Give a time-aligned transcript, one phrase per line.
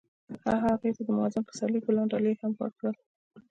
[0.45, 2.95] هغه هغې ته د موزون پسرلی ګلان ډالۍ هم کړل.